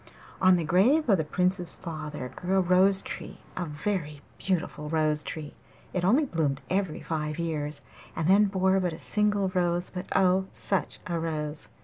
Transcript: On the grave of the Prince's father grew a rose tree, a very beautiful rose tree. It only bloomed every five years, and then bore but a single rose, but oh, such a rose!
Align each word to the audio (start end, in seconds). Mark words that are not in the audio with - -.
On 0.41 0.55
the 0.55 0.63
grave 0.63 1.07
of 1.09 1.19
the 1.19 1.23
Prince's 1.23 1.75
father 1.75 2.29
grew 2.35 2.57
a 2.57 2.61
rose 2.61 3.03
tree, 3.03 3.41
a 3.55 3.65
very 3.67 4.21
beautiful 4.39 4.89
rose 4.89 5.21
tree. 5.21 5.53
It 5.93 6.03
only 6.03 6.25
bloomed 6.25 6.63
every 6.71 7.01
five 7.01 7.37
years, 7.37 7.83
and 8.15 8.27
then 8.27 8.45
bore 8.45 8.79
but 8.79 8.93
a 8.93 8.97
single 8.97 9.49
rose, 9.49 9.91
but 9.91 10.07
oh, 10.15 10.47
such 10.51 10.97
a 11.05 11.19
rose! 11.19 11.69